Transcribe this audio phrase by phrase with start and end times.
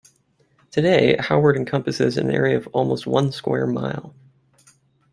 [0.71, 4.15] Today, Howard encompasses an area of almost one square mile.